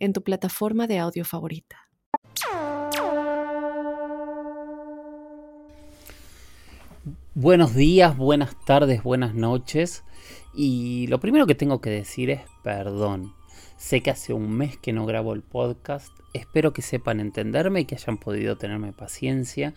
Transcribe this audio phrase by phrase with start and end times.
[0.00, 1.76] en tu plataforma de audio favorita.
[7.34, 10.02] Buenos días, buenas tardes, buenas noches.
[10.52, 13.32] Y lo primero que tengo que decir es perdón.
[13.76, 16.12] Sé que hace un mes que no grabo el podcast.
[16.34, 19.72] Espero que sepan entenderme y que hayan podido tenerme paciencia.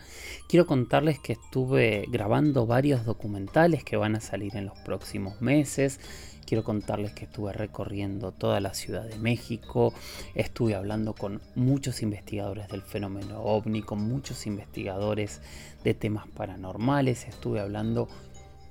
[0.46, 6.00] Quiero contarles que estuve grabando varios documentales que van a salir en los próximos meses.
[6.44, 9.92] Quiero contarles que estuve recorriendo toda la Ciudad de México,
[10.34, 15.40] estuve hablando con muchos investigadores del fenómeno ovni, con muchos investigadores
[15.82, 18.08] de temas paranormales, estuve hablando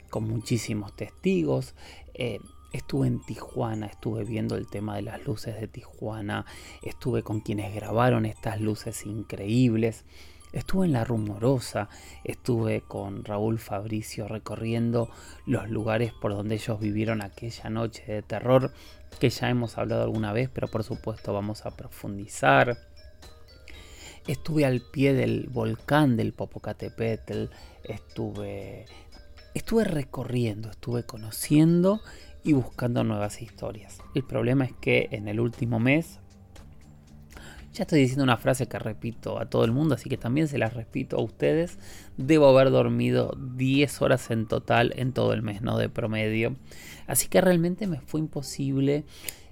[0.10, 1.74] con muchísimos testigos.
[2.14, 2.40] Eh,
[2.74, 6.48] Estuve en Tijuana, estuve viendo el tema de las luces de Tijuana,
[6.82, 10.06] estuve con quienes grabaron estas luces increíbles,
[10.54, 11.90] estuve en La Rumorosa,
[12.24, 15.10] estuve con Raúl Fabricio recorriendo
[15.46, 18.72] los lugares por donde ellos vivieron aquella noche de terror,
[19.20, 22.78] que ya hemos hablado alguna vez, pero por supuesto vamos a profundizar.
[24.28, 27.48] Estuve al pie del volcán del Popocatépetl,
[27.84, 28.86] estuve
[29.54, 32.02] estuve recorriendo, estuve conociendo
[32.44, 34.00] y buscando nuevas historias.
[34.16, 36.20] El problema es que en el último mes,
[37.74, 40.60] ya estoy diciendo una frase que repito a todo el mundo, así que también se
[40.60, 41.80] las repito a ustedes,
[42.18, 46.56] debo haber dormido 10 horas en total en todo el mes, no de promedio.
[47.08, 49.06] Así que realmente me fue imposible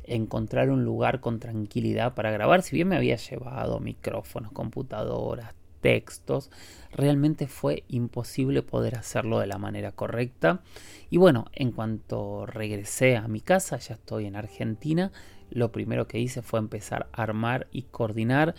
[0.03, 6.51] encontrar un lugar con tranquilidad para grabar, si bien me había llevado micrófonos, computadoras, textos,
[6.91, 10.61] realmente fue imposible poder hacerlo de la manera correcta.
[11.09, 15.11] Y bueno, en cuanto regresé a mi casa, ya estoy en Argentina,
[15.49, 18.55] lo primero que hice fue empezar a armar y coordinar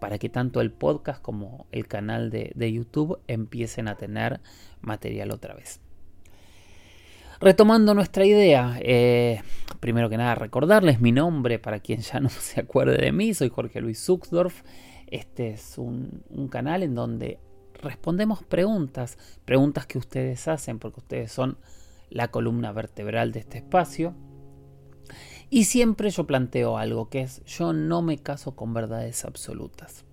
[0.00, 4.40] para que tanto el podcast como el canal de, YouTube empiecen a tener
[4.80, 5.80] material otra vez.
[7.40, 9.42] Retomando nuestra idea, eh,
[9.80, 13.48] primero que nada recordarles mi nombre para quien ya no se acuerde de mí, soy
[13.48, 14.62] Jorge Luis Zuxdorf.
[15.06, 17.38] Este es un, canal en donde
[17.74, 21.58] respondemos preguntas, preguntas que ustedes hacen porque ustedes son
[22.10, 24.14] la columna vertebral de este espacio.
[25.48, 30.04] Y siempre yo planteo algo que es yo no me caso con verdades absolutas.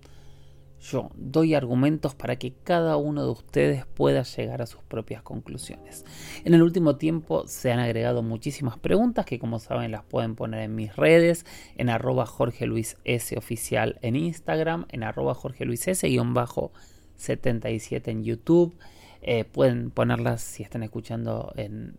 [0.84, 6.04] Yo doy argumentos para que cada uno de ustedes pueda llegar a sus propias conclusiones.
[6.44, 10.60] En el último tiempo se han agregado muchísimas preguntas que como saben las pueden poner
[10.60, 11.46] en mis redes,
[11.78, 12.98] en arroba Jorge Luis
[13.34, 16.70] oficial en Instagram, en arroba Jorge Luis S guion bajo
[17.16, 18.76] 77 en YouTube.
[19.22, 21.96] Eh, pueden ponerlas si están escuchando en,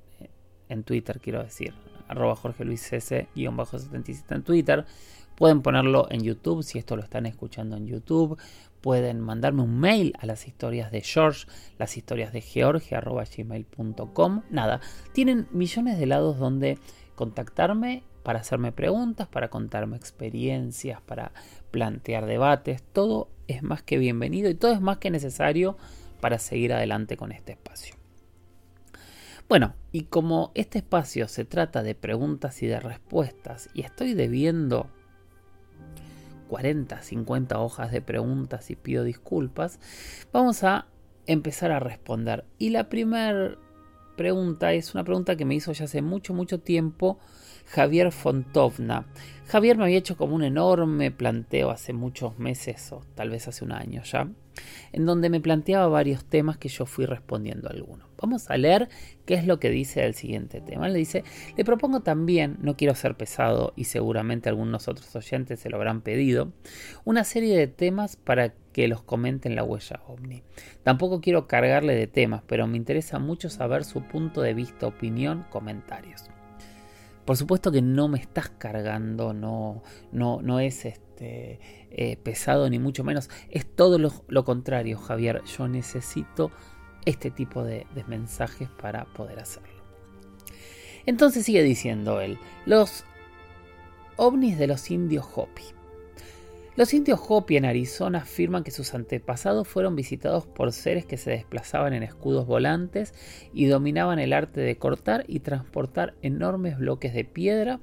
[0.70, 1.74] en Twitter, quiero decir,
[2.08, 4.86] arroba Jorge Luis S guion bajo 77 en Twitter.
[5.36, 8.38] Pueden ponerlo en YouTube si esto lo están escuchando en YouTube
[8.86, 11.48] pueden mandarme un mail a las historias de George,
[11.80, 14.44] las historias de George, gmail.com.
[14.52, 14.80] Nada,
[15.12, 16.78] tienen millones de lados donde
[17.16, 21.32] contactarme para hacerme preguntas, para contarme experiencias, para
[21.72, 22.84] plantear debates.
[22.84, 25.78] Todo es más que bienvenido y todo es más que necesario
[26.22, 27.96] para seguir adelante con este espacio.
[29.50, 34.92] Bueno, y como este espacio se trata de preguntas y de respuestas y estoy debiendo
[36.50, 39.80] 40, 50 hojas de preguntas y pido disculpas,
[40.32, 40.88] vamos a
[41.28, 42.46] empezar a responder.
[42.58, 43.58] Y la primera
[44.16, 47.20] pregunta es una pregunta que me hizo ya hace mucho, mucho tiempo
[47.68, 49.06] Javier Fontovna.
[49.48, 53.66] Javier me había hecho como un enorme planteo hace muchos meses o tal vez hace
[53.66, 54.30] un año ya,
[54.92, 58.05] en donde me planteaba varios temas que yo fui respondiendo a algunos.
[58.26, 58.90] Vamos a leer
[59.28, 60.90] qué es lo que dice el siguiente tema.
[60.90, 61.24] Le dice,
[61.56, 66.02] le propongo también, no quiero ser pesado y seguramente algunos otros oyentes se lo habrán
[66.02, 66.52] pedido,
[67.04, 70.42] una serie de temas para que los comenten la huella ovni.
[70.82, 75.46] Tampoco quiero cargarle de temas, pero me interesa mucho saber su punto de vista, opinión,
[75.52, 76.24] comentarios.
[77.26, 81.60] Por supuesto que no me estás cargando, no, no, no es este,
[81.92, 83.30] eh, pesado ni mucho menos.
[83.50, 85.44] Es todo lo, contrario, Javier.
[85.46, 86.52] Yo necesito
[87.06, 89.70] este tipo de, mensajes para poder hacerlo.
[91.06, 93.06] Entonces sigue diciendo él, los
[94.16, 95.64] ovnis de los indios Hopi.
[96.76, 101.32] Los indios Hopi en Arizona afirman que sus antepasados fueron visitados por seres que se
[101.32, 103.14] desplazaban en escudos volantes
[103.54, 107.80] y dominaban el arte de cortar y transportar enormes bloques de piedra,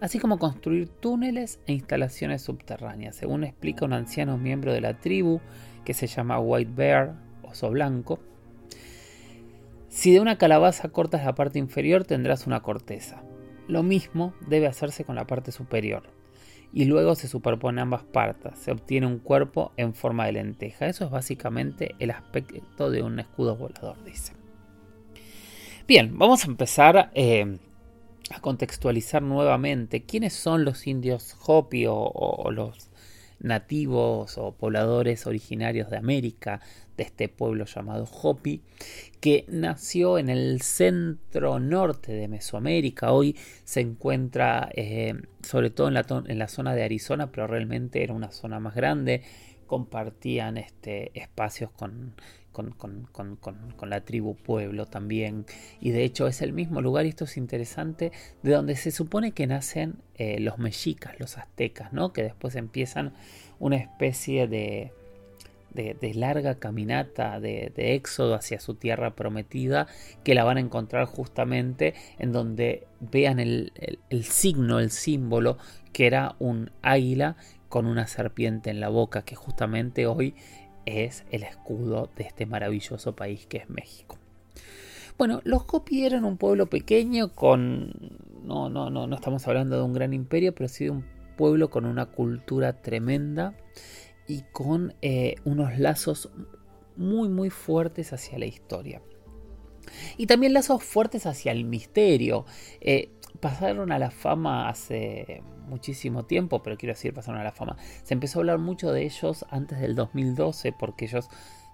[0.00, 5.40] así como construir túneles e instalaciones subterráneas, según explica un anciano miembro de la tribu
[5.84, 7.14] que se llama White Bear,
[7.54, 8.18] oso blanco.
[9.88, 13.22] Si de una calabaza cortas la parte inferior tendrás una corteza.
[13.68, 16.02] Lo mismo debe hacerse con la parte superior.
[16.72, 18.58] Y luego se superpone ambas partes.
[18.58, 20.86] Se obtiene un cuerpo en forma de lenteja.
[20.86, 24.32] Eso es básicamente el aspecto de un escudo volador, dice.
[25.86, 27.58] Bien, vamos a empezar eh,
[28.30, 32.90] a contextualizar nuevamente quiénes son los indios Hopi o, los
[33.40, 36.60] nativos o pobladores originarios de América,
[36.96, 38.62] de este pueblo llamado Hopi,
[39.20, 43.12] que nació en el centro norte de Mesoamérica.
[43.12, 48.02] Hoy se encuentra eh, sobre todo en la, en la, zona de Arizona, pero realmente
[48.02, 49.22] era una zona más grande.
[49.66, 52.14] Compartían este, espacios con
[52.54, 52.76] con,
[53.82, 55.44] la tribu pueblo también.
[55.80, 58.12] Y de hecho es el mismo lugar, y esto es interesante,
[58.42, 62.12] de donde se supone que nacen eh, los mexicas, los aztecas, ¿no?
[62.12, 63.12] que después empiezan
[63.58, 64.92] una especie de,
[66.14, 69.88] larga caminata de, éxodo hacia su tierra prometida,
[70.22, 73.72] que la van a encontrar justamente en donde vean el
[74.22, 75.58] signo, el símbolo,
[75.92, 77.36] que era un águila
[77.74, 80.36] con una serpiente en la boca, que justamente hoy
[80.86, 84.18] es el escudo de este maravilloso país que es México.
[85.16, 87.92] Bueno, los Hopi eran un pueblo pequeño con...
[88.42, 91.04] No, no, no, no estamos hablando de un gran imperio, pero sí de un
[91.36, 93.54] pueblo con una cultura tremenda
[94.26, 96.30] y con eh, unos lazos
[96.96, 99.02] muy, muy fuertes hacia la historia.
[100.16, 102.44] Y también lazos fuertes hacia el misterio.
[102.80, 103.10] Eh,
[103.40, 107.76] pasaron a la fama hace muchísimo tiempo, pero quiero decir, pasaron a la fama.
[108.02, 111.28] Se empezó a hablar mucho de ellos antes del 2012 porque ellos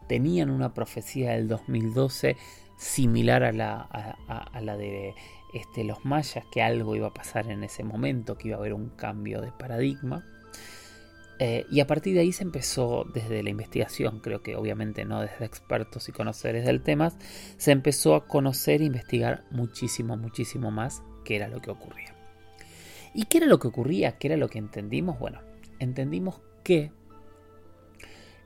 [0.08, 2.36] tenían una profecía del 2012
[2.76, 5.14] similar a la, a, la de
[5.52, 8.72] este, los mayas, que algo iba a pasar en ese momento, que iba a haber
[8.72, 10.24] un cambio de paradigma.
[11.38, 15.20] Eh, y a partir de ahí se empezó desde la investigación, creo que obviamente no
[15.20, 17.12] desde expertos y conocedores del tema,
[17.56, 22.12] se empezó a conocer e investigar muchísimo, muchísimo más qué era lo que ocurría.
[23.14, 24.18] ¿Y qué era lo que ocurría?
[24.18, 25.16] ¿Qué era lo que entendimos?
[25.20, 25.40] Bueno,
[25.78, 26.90] entendimos que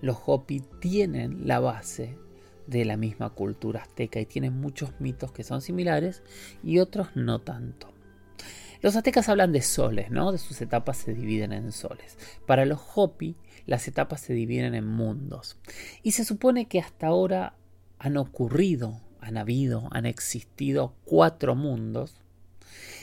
[0.02, 2.18] los Hopi tienen la base
[2.66, 6.22] de la misma cultura azteca y tienen muchos mitos que son similares
[6.62, 7.90] y otros no tanto.
[8.82, 10.30] Los aztecas hablan de soles, ¿no?
[10.30, 12.18] De sus etapas se dividen en soles.
[12.46, 13.34] Para los Hopi,
[13.64, 15.56] las etapas se dividen en mundos.
[16.02, 17.56] Y se supone que hasta ahora
[17.98, 22.20] han ocurrido, han habido, han existido cuatro mundos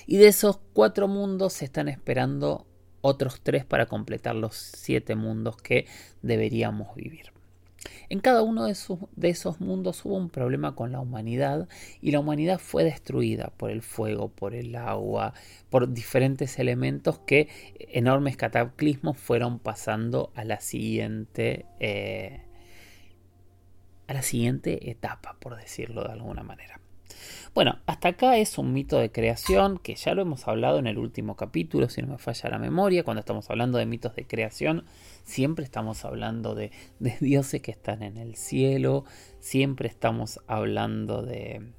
[0.07, 2.65] y de esos cuatro mundos se están esperando
[3.01, 5.87] otros tres para completar los siete mundos que
[6.21, 7.31] deberíamos vivir.
[8.09, 8.75] En cada uno de,
[9.15, 11.67] de, esos mundos hubo un problema con la humanidad
[12.01, 15.33] y la humanidad fue destruida por el fuego, por el agua,
[15.69, 17.47] por diferentes elementos que
[17.79, 22.41] enormes cataclismos fueron pasando a la siguiente eh,
[24.07, 26.80] a la siguiente etapa, por decirlo de alguna manera.
[27.53, 30.97] Bueno, hasta acá es un mito de creación que ya lo hemos hablado en el
[30.97, 34.85] último capítulo, si no me falla la memoria, cuando estamos hablando de mitos de creación,
[35.23, 36.71] siempre estamos hablando de,
[37.19, 39.05] dioses que están en el cielo,
[39.39, 41.71] siempre estamos hablando de,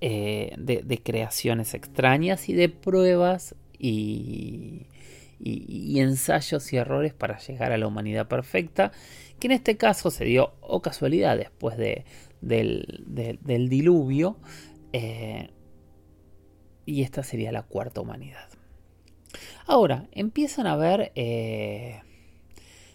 [0.00, 4.86] eh, de, creaciones extrañas y de pruebas y,
[5.38, 8.92] y, ensayos y errores para llegar a la humanidad perfecta,
[9.38, 12.04] que en este caso se dio, o casualidad, después de,
[12.42, 13.38] del,
[13.70, 14.36] diluvio.
[14.92, 15.50] Eh,
[16.84, 18.48] y esta sería la cuarta humanidad.
[19.66, 22.02] Ahora, empiezan a haber eh,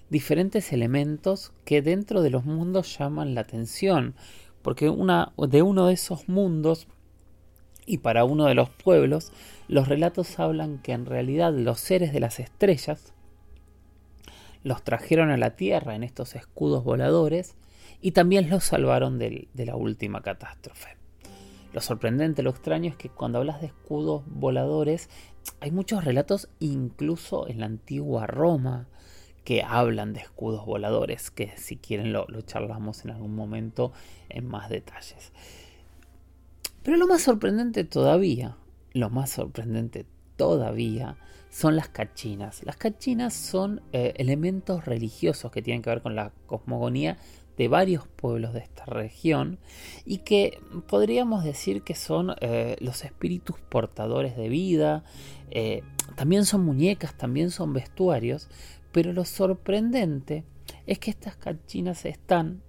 [0.09, 4.15] diferentes elementos que dentro de los mundos llaman la atención.
[4.61, 6.87] Porque una, de uno de esos mundos
[7.85, 9.31] y para uno de los pueblos,
[9.69, 13.13] los relatos hablan que en realidad los seres de las estrellas
[14.63, 17.55] los trajeron a la Tierra en estos escudos voladores
[18.01, 20.97] y también los salvaron de la última catástrofe.
[21.73, 25.09] Lo sorprendente, lo extraño es que cuando hablas de escudos voladores,
[25.59, 28.87] hay muchos relatos incluso en la antigua Roma
[29.43, 33.91] que hablan de escudos voladores, que si quieren lo, lo charlamos en algún momento
[34.29, 35.31] en más detalles.
[36.83, 38.57] Pero lo más sorprendente todavía,
[38.93, 41.17] lo más sorprendente todavía,
[41.49, 42.63] son las cachinas.
[42.63, 47.17] Las cachinas son eh, elementos religiosos que tienen que ver con la cosmogonía
[47.57, 49.57] de varios pueblos de esta región
[50.05, 55.03] y que podríamos decir que son eh, los espíritus portadores de vida,
[55.49, 55.81] eh,
[56.15, 58.47] también son muñecas, también son vestuarios,
[58.91, 60.43] pero lo sorprendente
[60.85, 62.61] es que estas cachinas están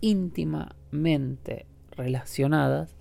[0.00, 2.96] íntimamente relacionadas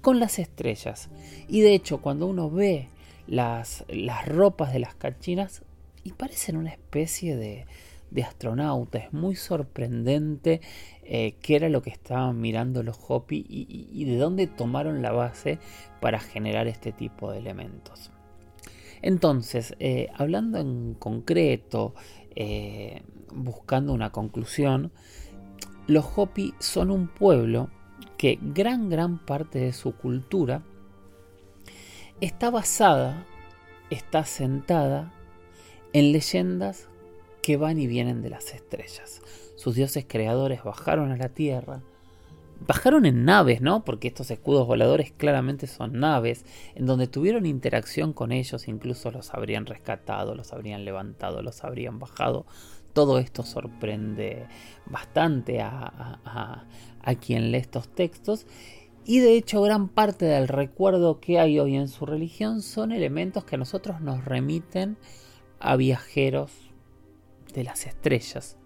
[0.00, 1.08] con las estrellas.
[1.48, 2.90] Y de hecho cuando uno ve
[3.26, 5.62] las, las ropas de las cachinas
[6.04, 7.66] y parecen una especie de,
[8.10, 8.98] de astronauta.
[8.98, 10.60] Es muy sorprendente
[11.02, 15.58] eh, qué era lo que estaban mirando los Hopi y, de dónde tomaron la base
[16.00, 18.10] para generar este tipo de elementos.
[19.02, 21.94] Entonces, eh, hablando en concreto,
[22.34, 23.02] eh,
[23.34, 24.92] buscando una conclusión,
[25.86, 27.70] los Hopi son un pueblo
[28.16, 30.62] que gran, gran parte de su cultura
[32.20, 33.26] está basada,
[33.90, 35.12] está sentada
[35.92, 36.88] en leyendas
[37.46, 39.22] que van y vienen de las estrellas.
[39.54, 41.80] Sus dioses creadores bajaron a la Tierra,
[42.66, 43.84] bajaron en naves, ¿no?
[43.84, 49.32] Porque estos escudos voladores claramente son naves, en donde tuvieron interacción con ellos, incluso los
[49.32, 52.46] habrían rescatado, los habrían levantado, los habrían bajado.
[52.92, 54.48] Todo esto sorprende
[54.86, 56.66] bastante a,
[57.00, 58.44] a quien lee estos textos.
[59.04, 63.44] Y de hecho gran parte del recuerdo que hay hoy en su religión son elementos
[63.44, 64.96] que a nosotros nos remiten
[65.60, 66.65] a viajeros
[67.56, 68.58] de las estrellas.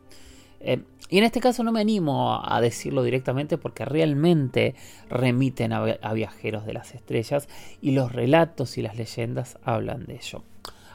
[0.59, 4.75] Eh, y en este caso no me animo a decirlo directamente porque realmente
[5.09, 7.49] remiten a, viajeros de las estrellas
[7.81, 10.43] y los relatos y las leyendas hablan de ello.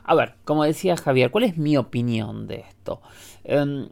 [0.03, 3.01] A ver, como decía Javier, ¿cuál es mi opinión de esto?
[3.43, 3.89] Em,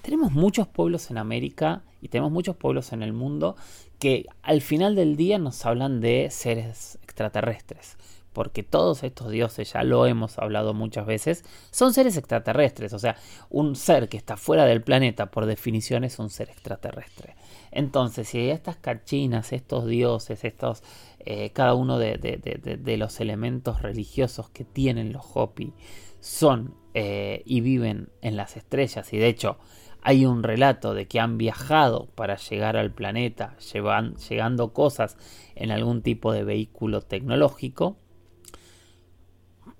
[0.00, 3.56] tenemos muchos pueblos en América y tenemos muchos pueblos en el mundo
[3.98, 7.98] que al final del día nos hablan de seres extraterrestres
[8.32, 13.16] porque todos estos dioses, ya lo hemos hablado muchas veces, son seres extraterrestres, o sea,
[13.50, 17.36] un ser que está fuera del planeta por definición es un ser extraterrestre.
[17.70, 20.82] Entonces, si estas cachinas, estos dioses, estos,
[21.20, 25.72] eh, cada uno de, los elementos religiosos que tienen los Hopi
[26.20, 29.58] son eh, y viven en las estrellas, y de hecho
[30.02, 35.16] hay un relato de que han viajado para llegar al planeta, llevan, llegando cosas
[35.54, 37.96] en algún tipo de vehículo tecnológico,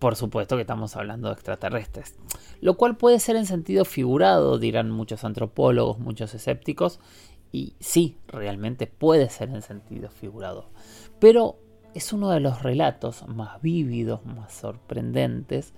[0.02, 2.16] por supuesto que estamos hablando de extraterrestres.
[2.61, 6.99] Lo cual puede ser en sentido figurado, dirán muchos antropólogos, muchos escépticos,
[7.52, 10.71] y sí, realmente puede ser en sentido figurado.
[11.21, 11.54] Pero
[11.94, 15.73] es uno de los relatos más vívidos, más sorprendentes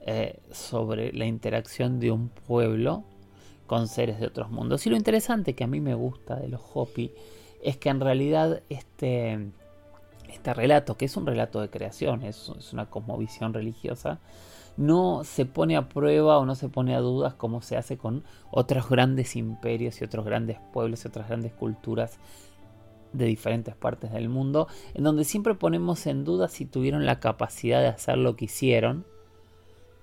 [0.00, 3.04] eh, sobre la interacción de un pueblo
[3.66, 4.86] con seres de otros mundos.
[4.86, 7.10] Y lo interesante que a mí me gusta de los Hopi
[7.62, 9.50] es que en realidad este
[10.32, 14.18] este relato, que es un relato de creación, es, una cosmovisión religiosa,
[14.76, 18.24] no se pone a prueba o no se pone a dudas como se hace con
[18.50, 22.18] otros grandes imperios y otros grandes pueblos y otras grandes culturas
[23.12, 27.80] de diferentes partes del mundo, en donde siempre ponemos en duda si tuvieron la capacidad
[27.80, 29.04] de hacer lo que hicieron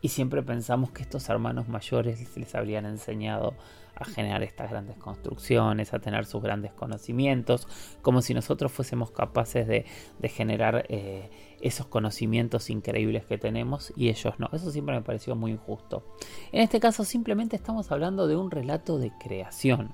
[0.02, 3.54] y siempre pensamos que estos hermanos mayores les habrían enseñado
[4.00, 7.68] a generar estas grandes construcciones, a tener sus grandes conocimientos,
[8.02, 9.86] como si nosotros fuésemos capaces de,
[10.30, 11.30] generar eh,
[11.60, 14.50] esos conocimientos increíbles que tenemos y ellos no.
[14.54, 16.04] Eso siempre me pareció muy injusto.
[16.52, 19.94] En este caso simplemente estamos hablando de un relato de creación.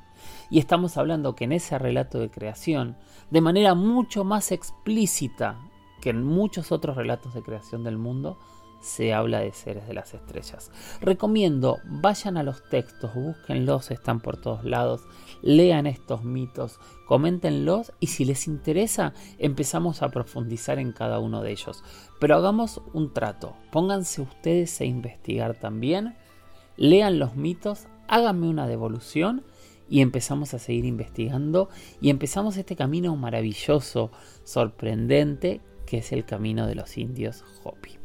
[0.49, 2.95] Y estamos hablando que en ese relato de creación,
[3.31, 5.59] de manera mucho más explícita
[6.01, 8.37] que en muchos otros relatos de creación del mundo,
[8.85, 10.71] se habla de seres de las estrellas.
[11.01, 15.01] Recomiendo, vayan a los textos, búsquenlos, están por todos lados,
[15.41, 21.51] lean estos mitos, coméntenlos y si les interesa empezamos a profundizar en cada uno de
[21.51, 21.83] ellos.
[22.19, 26.15] Pero hagamos un trato, pónganse ustedes a investigar también,
[26.77, 29.43] lean los mitos, háganme una devolución
[29.89, 31.69] y empezamos a seguir investigando
[32.01, 34.11] y empezamos este camino maravilloso,
[34.43, 38.04] sorprendente, que es el camino de los indios Hopi.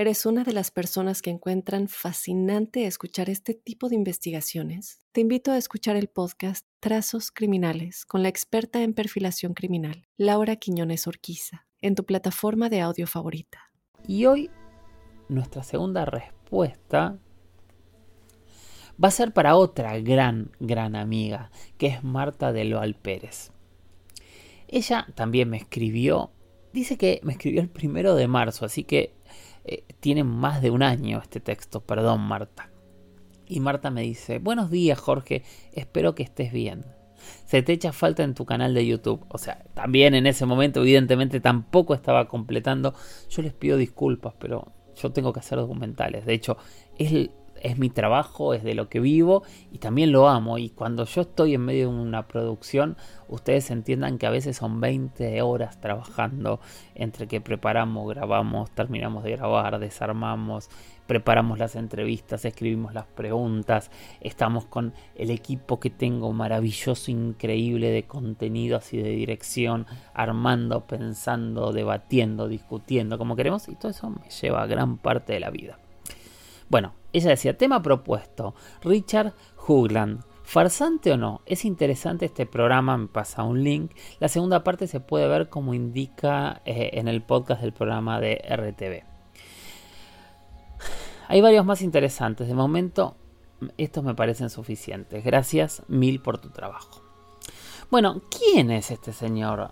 [0.00, 5.04] ¿Eres una de las personas que encuentran fascinante escuchar este tipo de investigaciones?
[5.12, 10.56] Te invito a escuchar el podcast Trazos Criminales con la experta en perfilación criminal, Laura
[10.56, 13.58] Quiñones Orquiza, en tu plataforma de audio favorita.
[14.08, 14.50] Y hoy
[15.28, 17.18] nuestra segunda respuesta
[18.92, 23.52] va a ser para otra gran, gran amiga, que es Marta de Loal Pérez.
[24.66, 26.30] Ella también me escribió,
[26.72, 29.19] dice que me escribió el primero de marzo, así que
[29.64, 32.70] eh, tiene más de un año este texto, perdón Marta.
[33.46, 36.84] Y Marta me dice, buenos días Jorge, espero que estés bien.
[37.44, 39.24] Se te echa falta en tu canal de YouTube.
[39.28, 42.94] O sea, también en ese momento evidentemente tampoco estaba completando.
[43.28, 46.24] Yo les pido disculpas, pero yo tengo que hacer documentales.
[46.26, 46.56] De hecho,
[46.98, 50.58] es es mi trabajo, es de lo que vivo y también lo amo.
[50.58, 52.96] Y cuando yo estoy en medio de una producción,
[53.28, 56.60] ustedes entiendan que a veces son 20 horas trabajando
[56.94, 60.68] entre que preparamos, grabamos, terminamos de grabar, desarmamos,
[61.06, 63.90] preparamos las entrevistas, escribimos las preguntas,
[64.20, 71.72] estamos con el equipo que tengo maravilloso, increíble de contenidos y de dirección, armando, pensando,
[71.72, 75.78] debatiendo, discutiendo, como queremos, y todo eso me lleva gran parte de la vida.
[76.68, 80.24] Bueno, ella decía, tema propuesto, Richard Hoogland.
[80.42, 81.42] ¿Farsante o no?
[81.46, 83.92] Es interesante este programa, me pasa un link.
[84.18, 88.42] La segunda parte se puede ver como indica eh, en el podcast del programa de
[88.48, 89.04] RTV.
[91.28, 92.48] Hay varios más interesantes.
[92.48, 93.14] De momento,
[93.76, 95.24] estos me parecen suficientes.
[95.24, 97.00] Gracias mil por tu trabajo.
[97.90, 99.70] Bueno, ¿quién es este señor?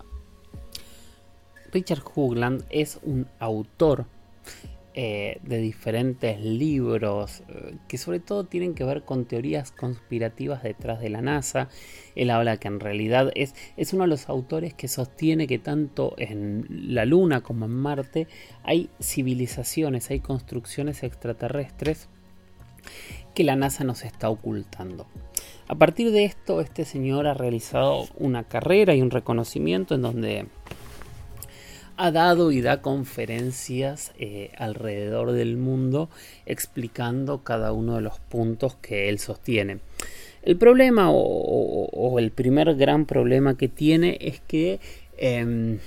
[1.73, 4.05] Richard Hoogland es un autor
[4.95, 10.99] eh, de diferentes libros eh, que sobre todo tienen que ver con teorías conspirativas detrás
[10.99, 11.69] de la NASA.
[12.15, 16.15] Él habla que en realidad es, es uno de los autores que sostiene que tanto
[16.17, 18.27] en la Luna como en Marte
[18.63, 22.09] hay civilizaciones, hay construcciones extraterrestres
[23.35, 25.07] que la NASA nos está ocultando.
[25.67, 30.47] A partir de esto, este señor ha realizado una carrera y un reconocimiento en donde
[31.99, 36.09] ha dado y da conferencias eh, alrededor del mundo
[36.45, 39.79] explicando cada uno de los puntos que él sostiene.
[40.41, 44.79] El problema o, el primer gran problema que tiene es que
[45.17, 45.79] em,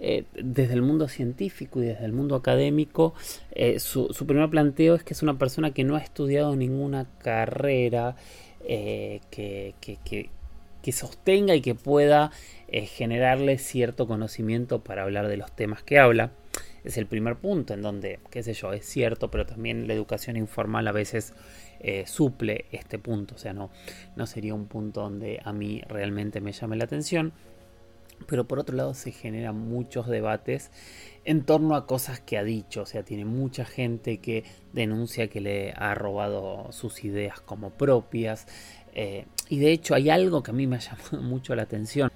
[0.00, 3.12] eh, desde el mundo científico y desde el mundo académico,
[3.52, 8.16] eh, su, primer planteo es que es una persona que no ha estudiado ninguna carrera
[8.66, 10.30] que, que
[10.92, 12.30] sostenga y que pueda
[12.68, 16.32] eh, generarle cierto conocimiento para hablar de los temas que habla.
[16.84, 20.36] Es el primer punto en donde, qué sé yo, es cierto, pero también la educación
[20.36, 21.32] informal a veces
[21.80, 23.34] eh, suple este punto.
[23.34, 23.70] O sea, no,
[24.16, 27.32] no sería un punto donde a mí realmente me llame la atención.
[28.26, 30.70] Pero por otro lado se generan muchos debates
[31.24, 32.82] en torno a cosas que ha dicho.
[32.82, 38.46] O sea, tiene mucha gente que denuncia que le ha robado sus ideas como propias.
[38.94, 42.10] Eh, y de hecho hay algo que a mí me ha llamado mucho la atención.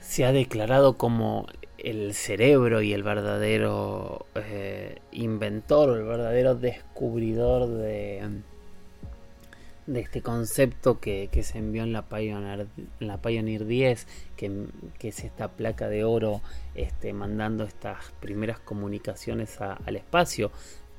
[0.00, 1.46] Se ha declarado como
[1.78, 8.42] el cerebro y el verdadero eh, inventor o el verdadero descubridor de,
[9.86, 12.66] de este concepto que, se envió en la Pioneer,
[13.00, 14.66] la Pioneer 10, que,
[15.00, 16.40] es esta placa de oro
[16.74, 20.50] este, mandando estas primeras comunicaciones al espacio,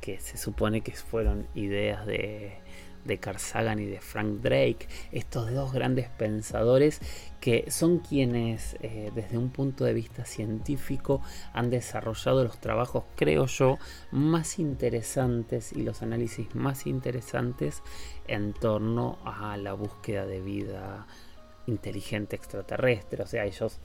[0.02, 2.58] que se supone que fueron ideas de,
[3.06, 7.02] de Carl Sagan y de Frank Drake, estos dos grandes pensadores
[7.40, 13.48] que son quienes eh, desde un punto de vista científico han desarrollado los trabajos, creo
[13.48, 13.78] yo,
[14.12, 17.84] más interesantes y los análisis más interesantes
[18.28, 21.06] en torno a la búsqueda de vida
[21.68, 23.24] inteligente extraterrestre.
[23.24, 23.80] O sea, ellos,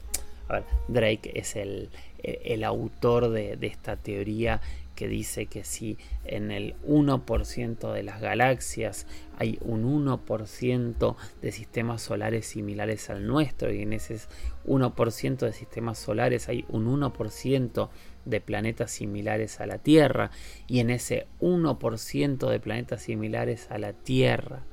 [0.48, 1.90] a ver, Drake es el,
[2.22, 4.61] el autor de, de esta teoría
[4.99, 9.07] que dice que si en el 1% de las galaxias
[9.39, 14.19] hay un 1% de sistemas solares similares al nuestro y en ese
[14.67, 17.91] 1% de sistemas solares hay un 1%
[18.25, 20.33] de planetas similares a la Tierra
[20.67, 24.65] y en ese 1% de planetas similares a la Tierra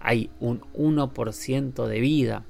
[0.00, 2.46] hay un 1% de vida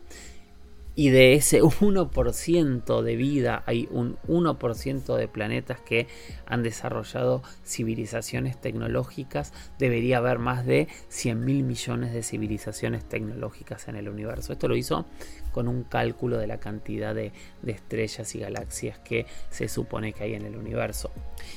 [0.94, 6.06] y de ese 1% de vida hay un 1% de planetas que
[6.46, 9.52] han desarrollado civilizaciones tecnológicas.
[9.78, 14.52] Debería haber más de 100 mil millones de civilizaciones tecnológicas en el universo.
[14.52, 15.06] Esto lo hizo
[15.52, 17.32] con un cálculo de la cantidad de,
[17.66, 21.10] estrellas y galaxias que se supone que hay en el universo.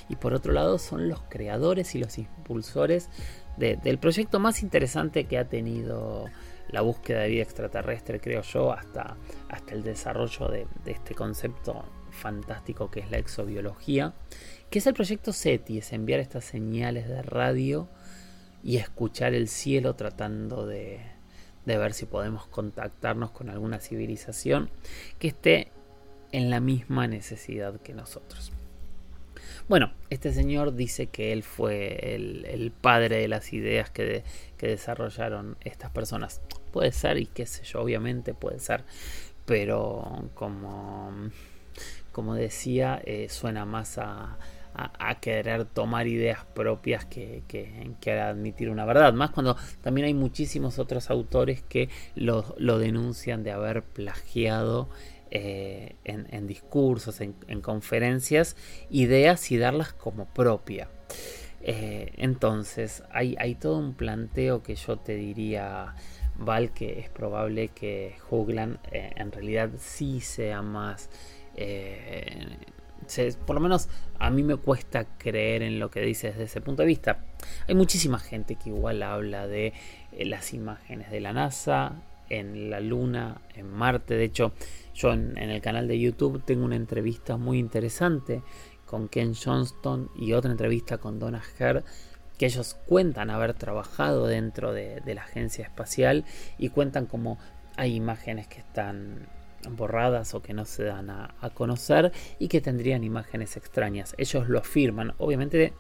[0.10, 3.10] Y por otro lado son los creadores y los impulsores
[3.58, 6.26] del proyecto más interesante que ha tenido
[6.69, 9.17] la búsqueda de vida extraterrestre, creo yo, hasta,
[9.49, 14.13] hasta el desarrollo de, este concepto fantástico que es la exobiología,
[14.69, 17.88] que es el proyecto SETI, es enviar estas señales de radio
[18.63, 20.99] y escuchar el cielo tratando de,
[21.65, 24.69] de ver si podemos contactarnos con alguna civilización
[25.19, 25.71] que esté
[26.32, 28.51] en la misma necesidad que nosotros.
[29.67, 34.23] Bueno, este señor dice que él fue el, padre de las ideas que,
[34.58, 36.39] que, desarrollaron estas personas.
[36.71, 38.86] Puede ser, y qué sé yo, obviamente puede ser,
[39.45, 41.12] pero como,
[42.13, 44.38] como decía, eh, suena más a,
[45.21, 49.12] querer tomar ideas propias que, que, a admitir una verdad.
[49.12, 54.88] Más cuando también hay muchísimos otros autores que lo denuncian de haber plagiado
[55.32, 58.56] eh, en, discursos, en, conferencias,
[58.90, 60.90] ideas y darlas como propia.
[61.62, 65.96] Eh, entonces, hay, todo un planteo que yo te diría,
[66.38, 71.10] Val, que es probable que Hoogland eh, en realidad sí sea más...
[73.46, 76.84] Por lo menos a mí me cuesta creer en lo que dice desde ese punto
[76.84, 77.26] de vista.
[77.68, 79.74] Hay muchísima gente que igual habla de
[80.20, 84.16] las imágenes de la NASA, en la Luna, en Marte.
[84.16, 84.54] De hecho,
[84.97, 88.41] yo en, el canal de YouTube tengo una entrevista muy interesante
[88.86, 91.83] con Ken Johnston y otra entrevista con Donna Herr
[92.39, 96.25] que ellos cuentan haber trabajado dentro de, la agencia espacial
[96.57, 97.38] y cuentan como
[97.75, 99.27] hay imágenes que están
[99.69, 104.15] borradas o que no se dan a, conocer y que tendrían imágenes extrañas.
[104.17, 105.73] Ellos lo afirman, obviamente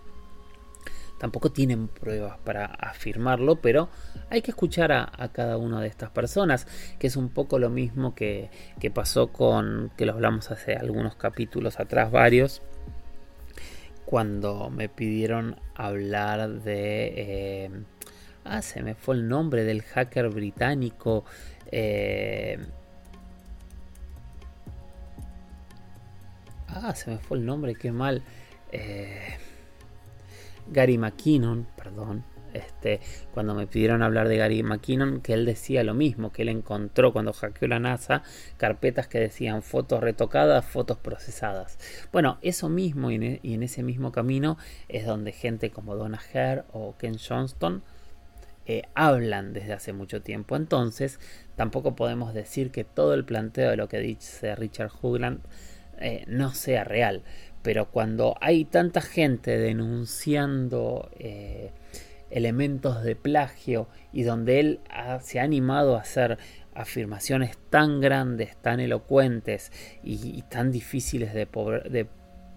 [1.17, 3.89] tampoco tienen pruebas para afirmarlo, pero
[4.29, 6.67] hay que escuchar a, cada una de estas personas,
[6.99, 8.49] que es un poco lo mismo que,
[8.93, 12.61] pasó con, que lo hablamos hace algunos capítulos atrás, varios,
[14.05, 17.13] cuando me pidieron hablar de...
[17.17, 17.69] Eh,
[18.45, 21.25] ah, se me fue el nombre del hacker británico.
[21.71, 22.57] Eh,
[26.69, 28.23] ah, se me fue el nombre, qué mal.
[28.71, 29.37] Eh,
[30.71, 32.99] Gary McKinnon, perdón, este,
[33.33, 37.13] cuando me pidieron hablar de Gary McKinnon, que él decía lo mismo, que él encontró
[37.13, 38.23] cuando hackeó la NASA
[38.57, 41.77] carpetas que decían fotos retocadas, fotos procesadas.
[42.11, 44.57] Bueno, eso mismo y en, ese mismo camino
[44.89, 47.83] es donde gente como Donna Hare o Ken Johnston
[48.65, 50.55] eh, hablan desde hace mucho tiempo.
[50.55, 51.19] Entonces,
[51.55, 55.41] tampoco podemos decir que todo el planteo de lo que dice Richard Hoogland
[55.99, 57.23] eh, no sea real
[57.67, 61.73] pero cuando hay tanta gente denunciando eh,
[62.29, 64.79] elementos de plagio y donde él
[65.19, 66.37] se ha animado a hacer
[66.73, 71.45] afirmaciones tan grandes, tan elocuentes y, tan difíciles de,
[71.89, 72.07] de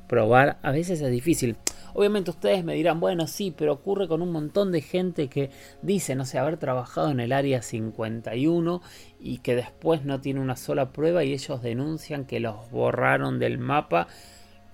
[0.06, 1.56] probar, a veces es difícil.
[1.92, 5.50] Obviamente ustedes me dirán, bueno, sí, pero ocurre con un montón de gente que
[5.82, 8.80] dice, no sé, haber trabajado en el área 51
[9.18, 13.58] y que después no tiene una sola prueba y ellos denuncian que los borraron del
[13.58, 14.06] mapa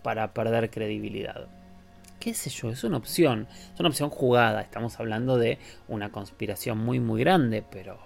[0.06, 1.48] para perder credibilidad.
[2.20, 2.70] ¿Qué sé yo?
[2.70, 3.48] Es una opción.
[3.74, 4.60] Es una opción jugada.
[4.60, 7.98] Estamos hablando de una conspiración muy muy grande, pero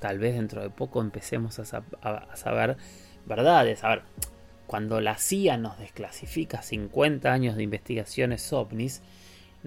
[0.00, 1.64] tal vez dentro de poco empecemos a,
[2.34, 2.76] saber
[3.26, 3.84] verdades.
[3.84, 4.02] A ver,
[4.66, 9.00] cuando la CIA nos desclasifica 50 años de investigaciones ovnis,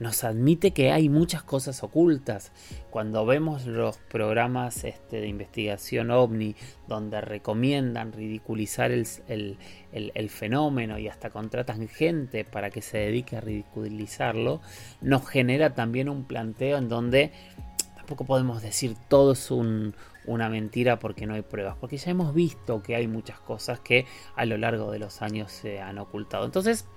[0.02, 2.52] nos admite que hay muchas cosas ocultas.
[2.90, 6.56] Cuando vemos los programas este, de investigación ovni
[6.88, 9.58] donde recomiendan ridiculizar el,
[10.30, 14.60] fenómeno y hasta contratan gente para que se dedique a ridiculizarlo,
[15.02, 17.32] nos genera también un planteo en donde
[17.96, 22.82] tampoco podemos decir todo es una mentira porque no hay pruebas, porque ya hemos visto
[22.82, 26.44] que hay muchas cosas que a lo largo de los años se han ocultado.
[26.46, 26.88] Entonces,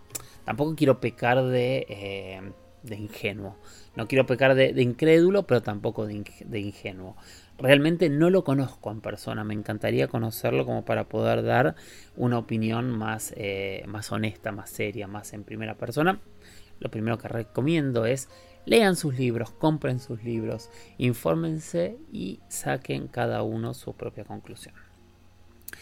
[0.47, 1.87] tampoco quiero pecar de...
[1.91, 2.53] Eh,
[2.85, 3.57] de ingenuo.
[3.97, 7.17] No quiero pecar de, incrédulo, pero tampoco de, ingenuo.
[7.59, 11.75] Realmente no lo conozco en persona, me encantaría conocerlo como para poder dar
[12.17, 16.21] una opinión más, eh, más honesta, más seria, más en primera persona.
[16.81, 18.29] Lo primero que recomiendo es
[18.67, 24.75] lean sus libros, compren sus libros, infórmense y saquen cada uno su propia conclusión.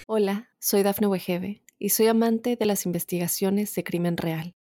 [0.07, 4.55] Hola, soy Dafne Wegebe y soy amante de las investigaciones de crimen real.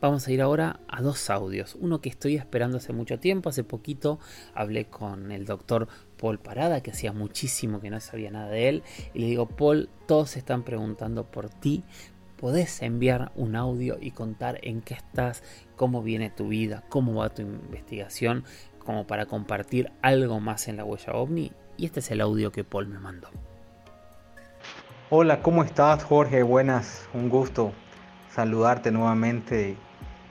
[0.00, 1.76] Vamos a ir ahora a dos audios.
[1.78, 3.50] Uno que estoy esperando hace mucho tiempo.
[3.50, 4.18] Hace poquito
[4.54, 8.82] hablé con el doctor Paul Parada, que hacía muchísimo que no sabía nada de él.
[9.12, 11.84] Y le digo, Paul, todos están preguntando por ti.
[12.38, 15.42] ¿Podés enviar un audio y contar en qué estás,
[15.76, 18.44] cómo viene tu vida, cómo va tu investigación,
[18.78, 21.52] como para compartir algo más en la huella ovni?
[21.76, 23.28] Y este es el audio que Paul me mandó.
[25.10, 26.42] Hola, ¿cómo estás Jorge?
[26.42, 27.74] Buenas, un gusto
[28.34, 29.76] saludarte nuevamente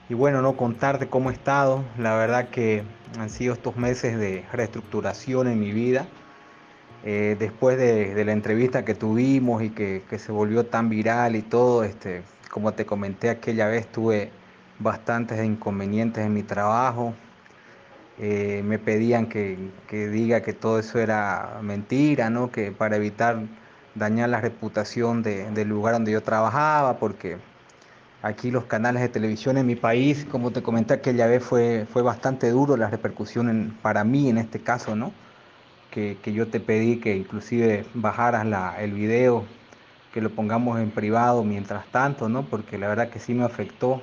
[0.08, 1.84] y bueno, no contarte cómo he estado.
[1.96, 2.82] La verdad que
[3.18, 6.08] han sido estos meses de reestructuración en mi vida.
[7.04, 11.84] Eh, después de, la entrevista que tuvimos y que, se volvió tan viral y todo,
[11.84, 14.32] este, como te comenté aquella vez, tuve
[14.80, 17.14] bastantes inconvenientes en mi trabajo.
[18.18, 19.56] Eh, me pedían que,
[19.88, 22.50] diga que todo eso era mentira, ¿no?
[22.50, 23.38] que para evitar
[23.94, 27.38] dañar la reputación del lugar donde yo trabajaba, porque
[28.22, 32.02] Aquí los canales de televisión en mi país, como te comenté aquella vez, fue, fue
[32.02, 35.12] bastante duro la repercusión para mí en este caso, ¿no?
[35.90, 39.44] que, yo te pedí que inclusive bajaras la, el video,
[40.12, 42.44] que lo pongamos en privado mientras tanto, ¿no?
[42.44, 44.00] Porque la verdad que sí me afectó.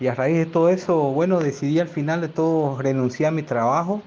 [0.00, 3.42] Y a raíz de todo eso, bueno, decidí al final de todo renunciar a mi
[3.42, 4.02] trabajo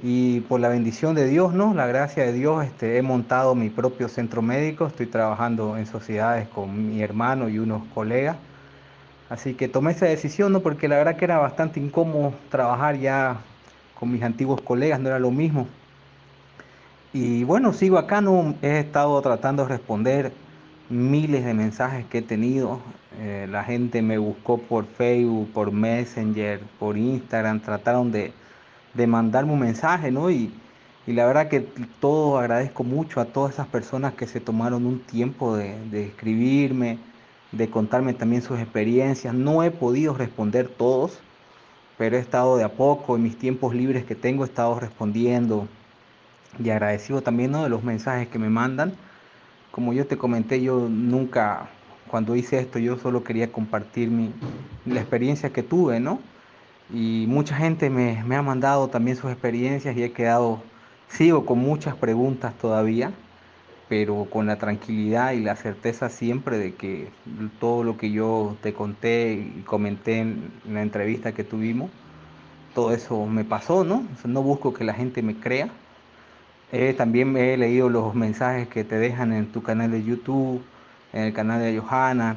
[0.00, 1.74] y por la bendición de Dios, ¿no?
[1.74, 6.48] La gracia de Dios, este, he montado mi propio centro médico, estoy trabajando en sociedades
[6.48, 8.36] con mi hermano y unos colegas.
[9.28, 10.60] Así que tomé esa decisión, ¿no?
[10.60, 13.38] Porque la verdad que era bastante incómodo trabajar ya
[13.98, 15.66] con mis antiguos colegas, no era lo mismo.
[17.12, 20.32] Y bueno, sigo acá, no he estado tratando de responder
[20.88, 22.80] miles de mensajes que he tenido.
[23.20, 28.32] Eh, la gente me buscó por Facebook, por Messenger, por Instagram, trataron de,
[28.94, 30.30] de mandarme un mensaje, ¿no?
[30.30, 30.52] Y,
[31.06, 31.60] y, la verdad que
[32.00, 36.98] todo agradezco mucho a todas esas personas que se tomaron un tiempo de, de escribirme,
[37.52, 39.34] de contarme también sus experiencias.
[39.34, 41.20] No he podido responder todos,
[41.96, 45.66] pero he estado de a poco, en mis tiempos libres que tengo, he estado respondiendo
[46.62, 47.64] y agradecido también ¿no?
[47.64, 48.94] de los mensajes que me mandan.
[49.70, 51.68] Como yo te comenté, yo nunca,
[52.08, 54.32] cuando hice esto, yo solo quería compartir mi,
[54.86, 56.20] la experiencia que tuve, ¿no?
[56.92, 60.62] Y mucha gente me, ha mandado también sus experiencias y he quedado,
[61.08, 63.12] sigo con muchas preguntas todavía,
[63.88, 67.10] pero con la tranquilidad y la certeza siempre de que
[67.60, 71.90] todo lo que yo te conté y comenté en la entrevista que tuvimos,
[72.74, 74.04] todo eso me pasó, ¿no?
[74.24, 75.68] no busco que la gente me crea.
[76.72, 80.62] Eh, también he leído los mensajes que te dejan en tu canal de YouTube,
[81.12, 82.36] en el canal de Johanna,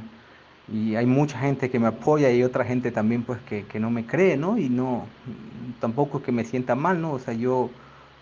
[0.74, 3.90] y hay mucha gente que me apoya y otra gente también pues que, que no
[3.90, 4.58] me cree, ¿no?
[4.58, 5.06] Y no,
[5.80, 7.12] tampoco es que me sienta mal, ¿no?
[7.14, 7.70] O sea, yo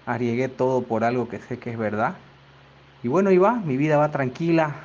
[0.06, 2.16] arriesgué todo por algo que sé que es verdad
[3.02, 4.76] y bueno, ahí va, mi vida va tranquila.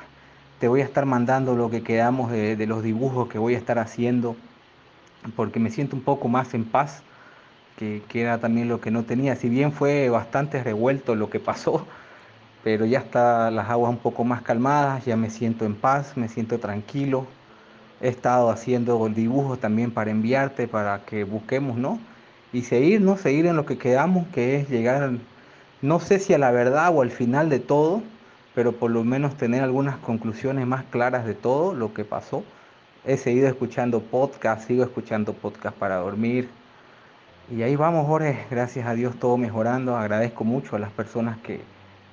[0.59, 3.77] Te voy a estar mandando lo que quedamos de, los dibujos que voy a estar
[3.77, 4.37] haciendo,
[5.35, 7.03] porque me siento un poco más en paz,
[7.77, 9.35] que, que era también lo que no tenía.
[9.35, 11.85] Si bien fue bastante revuelto lo que pasó,
[12.63, 16.29] pero ya está las aguas un poco más calmadas, ya me siento en paz, me
[16.29, 17.27] siento tranquilo.
[18.05, 21.99] He estado haciendo dibujos también para enviarte, para que busquemos, ¿no?
[22.53, 23.17] Y seguir, ¿no?
[23.17, 25.11] Seguir en lo que quedamos, que es llegar
[25.81, 28.01] no sé si a la verdad o al final de todo,
[28.53, 32.43] pero por lo menos tener algunas conclusiones más claras de todo lo que pasó.
[33.05, 36.49] He seguido escuchando podcast, sigo escuchando podcast para dormir.
[37.51, 39.97] Y ahí vamos, Jorge, gracias a Dios todo mejorando.
[39.97, 41.61] Agradezco mucho a las personas que,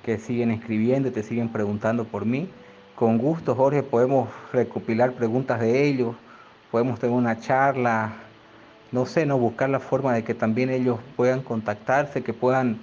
[0.03, 2.49] que siguen escribiendo te siguen preguntando por mí.
[3.03, 6.15] Con gusto, Jorge, podemos recopilar preguntas de ellos,
[6.71, 8.13] podemos tener una charla,
[8.93, 12.79] no sé, no buscar la forma de que también ellos puedan contactarse, que puedan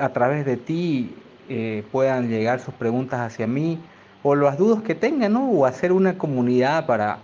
[0.00, 1.14] a través de ti
[1.48, 3.78] eh, puedan llegar sus preguntas hacia mí
[4.24, 5.48] o las dudas que tengan, ¿no?
[5.48, 7.18] O hacer una comunidad para,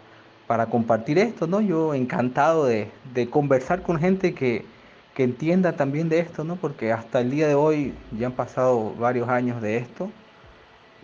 [0.46, 1.60] para compartir esto, ¿no?
[1.60, 2.88] Yo encantado de,
[3.30, 4.64] conversar con gente que,
[5.12, 6.54] que, entienda también de esto, ¿no?
[6.54, 10.08] Porque hasta el día de hoy ya han pasado varios años de esto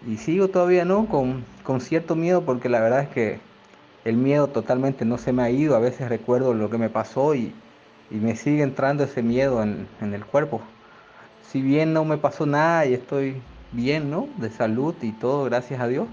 [0.07, 1.07] y sigo todavía, ¿no?
[1.07, 3.41] Con, con cierto miedo porque la verdad es que
[4.05, 7.35] el miedo totalmente no se me ha ido, a veces recuerdo lo que me pasó
[7.35, 7.55] y,
[8.11, 10.61] y me sigue entrando ese miedo en, en el cuerpo
[11.55, 13.41] si bien no me pasó nada y estoy
[13.71, 14.29] bien, ¿no?
[14.39, 16.09] De salud y todo, gracias a Dios,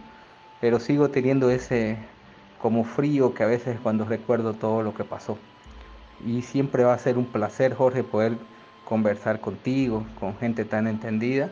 [0.59, 1.97] pero sigo teniendo ese
[2.61, 5.39] como frío que a veces cuando recuerdo todo lo que pasó.
[6.23, 8.37] Y siempre va a ser un placer, Jorge, poder
[8.85, 11.49] conversar contigo, con gente tan entendida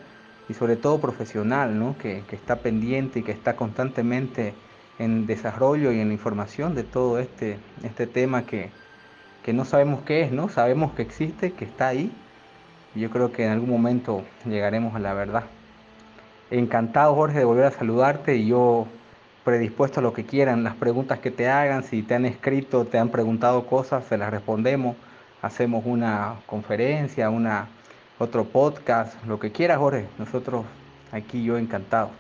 [0.49, 1.95] y sobre todo profesional, ¿no?
[1.97, 4.53] Que, que está pendiente y que está constantemente
[4.97, 8.69] en desarrollo y en información de todo este, este tema que,
[9.43, 10.49] que no sabemos qué es, ¿no?
[10.49, 12.11] Sabemos que existe, que está ahí,
[12.95, 15.43] yo creo que en algún momento llegaremos a la verdad.
[16.51, 18.87] Encantado, Jorge, de volver a saludarte y yo
[19.43, 22.97] predispuesto a lo que quieran, las preguntas que te hagan, si te han escrito, te
[22.97, 24.95] han preguntado cosas, se las respondemos,
[25.41, 27.67] hacemos una conferencia, una,
[28.19, 30.05] otro podcast, lo que quieras, Jorge.
[30.17, 30.65] Nosotros
[31.11, 32.11] aquí yo encantado.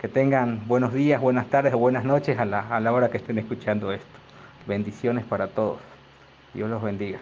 [0.00, 3.16] Que tengan buenos días, buenas tardes o buenas noches a la, a la hora que
[3.16, 4.06] estén escuchando esto.
[4.66, 5.78] Bendiciones para todos.
[6.52, 7.18] Dios los bendiga.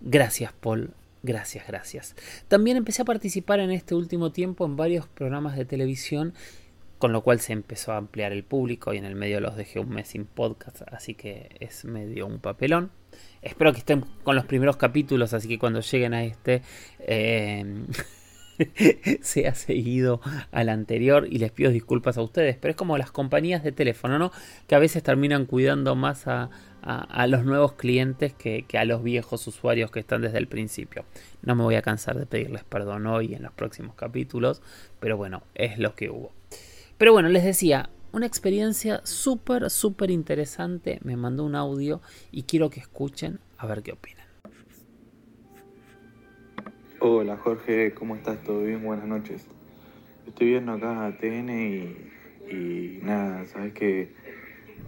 [0.00, 0.94] Gracias, Paul.
[1.22, 2.16] Gracias, gracias.
[2.48, 6.32] También empecé a participar en este último tiempo en varios programas de televisión,
[7.00, 9.80] con lo cual se empezó a ampliar el público y en el medio los dejé
[9.80, 12.92] un mes sin podcast, así que es medio un papelón.
[13.42, 16.60] Espero que estén con los primeros capítulos, así que cuando lleguen a este
[16.98, 17.64] eh,
[19.22, 20.20] sea seguido
[20.52, 24.18] al anterior y les pido disculpas a ustedes, pero es como las compañías de teléfono,
[24.18, 24.30] ¿no?
[24.66, 26.50] Que a veces terminan cuidando más a,
[26.82, 31.06] a, los nuevos clientes que, a los viejos usuarios que están desde el principio.
[31.40, 34.60] No me voy a cansar de pedirles perdón hoy en los próximos capítulos,
[35.00, 36.39] pero bueno, es lo que hubo.
[37.00, 40.98] Pero bueno, les decía, una experiencia súper, súper interesante.
[41.02, 44.26] Me mandó un audio y quiero que escuchen a ver qué opinan.
[46.98, 48.44] Hola Jorge, ¿cómo estás?
[48.44, 48.84] ¿Todo bien?
[48.84, 49.46] Buenas noches.
[50.26, 51.48] Estoy viendo acá a TN
[52.50, 54.12] y, nada, sabes que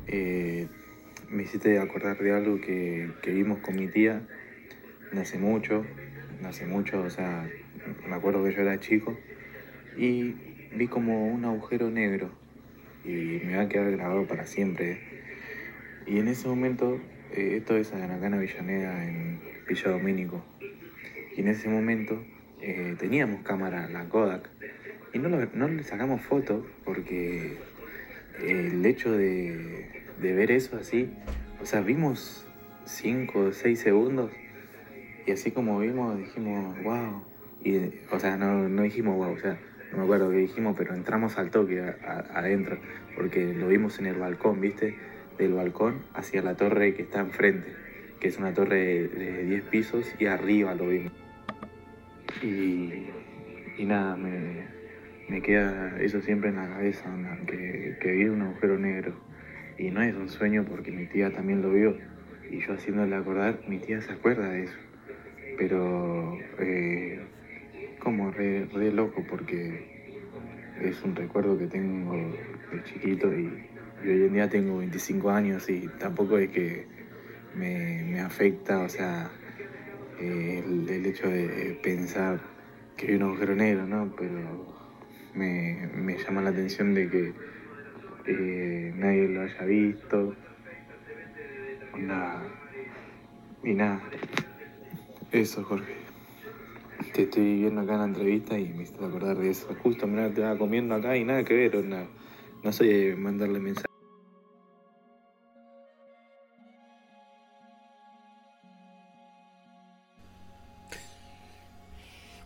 [0.07, 0.68] eh,
[1.31, 4.20] me hiciste acordar de algo que, que vimos con mi tía
[5.12, 5.87] de hace mucho,
[6.42, 7.48] de hace mucho, o sea,
[8.07, 9.16] me acuerdo que yo era chico
[9.96, 12.30] y vi como un agujero negro
[13.04, 14.98] y me va a quedar grabado para siempre.
[16.06, 17.00] Y en ese momento,
[17.32, 20.44] eh, esto es en Avellaneda, en Villa Domínico,
[21.37, 22.22] y en ese momento
[22.61, 24.48] eh, teníamos cámara, la Kodak,
[25.12, 27.58] y no, no le sacamos fotos porque
[28.40, 31.11] el hecho de, de ver eso así,
[31.61, 32.46] o sea, vimos
[32.87, 34.30] 5 o 6 segundos
[35.26, 37.22] y así como vimos dijimos, wow,
[37.62, 37.78] y,
[38.11, 39.58] o sea, no, no dijimos wow, o sea,
[39.92, 42.78] no me acuerdo qué dijimos, pero entramos al toque adentro,
[43.14, 44.96] porque lo vimos en el balcón, ¿viste?
[45.38, 47.68] Del balcón hacia la torre que está enfrente,
[48.18, 51.12] que es una torre de 10 pisos y arriba lo vimos.
[52.42, 53.11] Y,
[53.76, 54.64] y nada, me,
[55.28, 57.05] me, queda eso siempre en la cabeza,
[57.46, 59.14] que, que vi un agujero negro.
[59.76, 61.98] Y no es un sueño porque mi tía también lo vio.
[62.50, 64.76] Y yo haciéndole acordar, mi tía se acuerda de eso.
[65.59, 67.20] Pero eh,
[68.02, 70.18] como re, loco porque
[70.80, 73.46] es un recuerdo que tengo de chiquito y,
[74.02, 76.86] hoy en día tengo 25 años y tampoco es que
[77.54, 79.30] me, afecta, o sea,
[80.18, 82.40] eh, el, hecho de pensar
[82.96, 84.12] que hay un agujero negro, ¿no?
[84.16, 84.66] Pero
[85.34, 87.32] me, llama la atención de que
[88.26, 90.34] eh, nadie lo haya visto.
[93.62, 94.02] Y nada,
[95.30, 96.01] eso Jorge.
[97.12, 99.68] Te estoy viendo acá en la entrevista y me hiciste acordar de eso.
[99.83, 102.07] Justo me estaba comiendo acá y nada que ver, no,
[102.62, 103.91] no soy mandarle mensaje.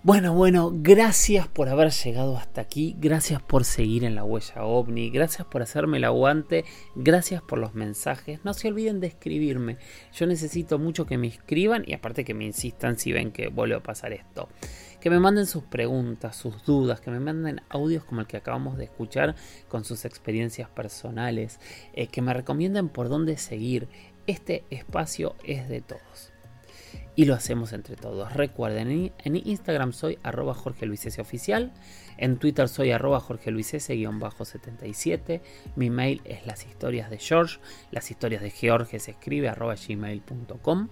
[0.07, 5.11] Bueno, bueno, gracias por haber llegado hasta aquí, gracias por seguir en la huella ovni,
[5.11, 6.65] gracias por hacerme el aguante,
[6.95, 8.39] gracias por los mensajes.
[8.45, 9.79] No se olviden de escribirme,
[10.13, 13.75] yo necesito mucho que me escriban y aparte que me insistan si ven que vuelve
[13.75, 14.49] a pasar esto.
[15.01, 18.79] Que me manden sus preguntas, sus dudas, que me manden audios como el que acabamos
[18.79, 19.35] de escuchar
[19.67, 21.59] con sus experiencias personales,
[21.95, 23.89] eh, que me recomienden por dónde seguir.
[24.29, 26.36] Este espacio es de todos
[27.17, 28.35] y lo hacemos entre todos.
[28.35, 30.87] Recuerden, en Instagram soy arroba Jorge
[31.19, 31.73] Oficial,
[32.19, 35.43] en Twitter soy arroba Jorge 77
[35.75, 37.59] mi mail es las historias de George,
[37.91, 40.89] las historias de George se escribe arroba gmail.com.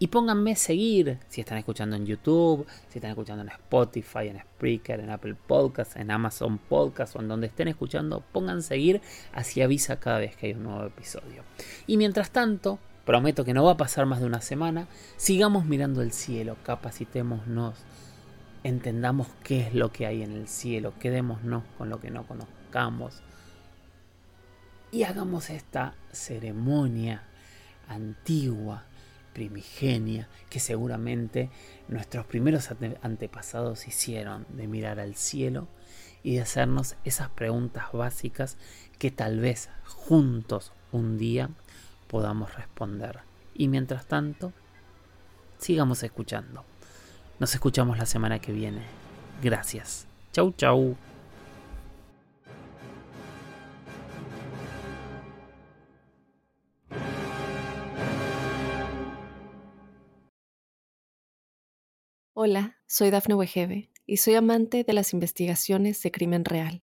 [0.00, 5.00] Y pónganme seguir si están escuchando en YouTube, si están escuchando en Spotify, en Spreaker,
[5.00, 9.00] en Apple Podcasts, en Amazon Podcasts o en donde estén escuchando, pongan seguir,
[9.32, 11.44] así avisa cada vez que hay un nuevo episodio.
[11.86, 14.88] Y mientras tanto, Prometo que no va a pasar más de una semana.
[15.16, 17.76] Sigamos mirando el cielo, capacitémonos,
[18.62, 23.22] entendamos qué es lo que hay en el cielo, quedémonos con lo que no conozcamos
[24.94, 27.24] y hagamos esta ceremonia
[27.88, 28.84] antigua,
[29.32, 31.50] primigenia, que seguramente
[31.88, 32.68] nuestros primeros
[33.02, 35.66] antepasados hicieron de mirar al cielo
[36.22, 38.56] y de hacernos esas preguntas básicas
[39.00, 41.50] que tal vez juntos un día
[42.06, 43.20] podamos responder.
[43.54, 44.52] Y mientras tanto,
[45.58, 46.64] sigamos escuchando.
[47.38, 48.82] Nos escuchamos la semana que viene.
[49.42, 50.06] Gracias.
[50.32, 50.96] Chau, chau.
[62.36, 66.83] Hola, soy Dafne Wegebe y soy amante de las investigaciones de crimen real.